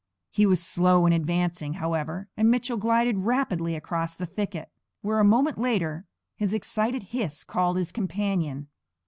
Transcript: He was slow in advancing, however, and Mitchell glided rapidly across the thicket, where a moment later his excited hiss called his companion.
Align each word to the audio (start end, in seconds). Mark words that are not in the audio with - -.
He 0.31 0.47
was 0.47 0.63
slow 0.65 1.05
in 1.05 1.13
advancing, 1.13 1.73
however, 1.75 2.27
and 2.35 2.49
Mitchell 2.49 2.75
glided 2.77 3.19
rapidly 3.25 3.75
across 3.75 4.15
the 4.15 4.25
thicket, 4.25 4.67
where 5.01 5.19
a 5.19 5.23
moment 5.23 5.59
later 5.59 6.07
his 6.35 6.55
excited 6.55 7.03
hiss 7.13 7.43
called 7.43 7.77
his 7.77 7.91
companion. 7.91 8.67